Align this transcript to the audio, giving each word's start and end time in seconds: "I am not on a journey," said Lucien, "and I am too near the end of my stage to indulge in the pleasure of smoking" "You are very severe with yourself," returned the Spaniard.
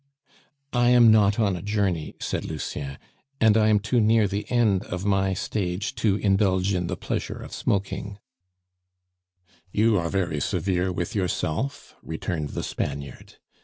"I 0.73 0.89
am 0.89 1.11
not 1.11 1.39
on 1.39 1.55
a 1.55 1.61
journey," 1.61 2.15
said 2.19 2.43
Lucien, 2.43 2.97
"and 3.39 3.55
I 3.55 3.67
am 3.67 3.77
too 3.77 4.01
near 4.01 4.27
the 4.27 4.49
end 4.49 4.81
of 4.85 5.05
my 5.05 5.35
stage 5.35 5.93
to 5.93 6.15
indulge 6.15 6.73
in 6.73 6.87
the 6.87 6.97
pleasure 6.97 7.39
of 7.39 7.53
smoking" 7.53 8.17
"You 9.71 9.99
are 9.99 10.09
very 10.09 10.39
severe 10.39 10.91
with 10.91 11.13
yourself," 11.13 11.95
returned 12.01 12.49
the 12.57 12.63
Spaniard. 12.63 13.35